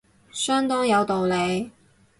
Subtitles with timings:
[0.31, 1.69] 相當有道理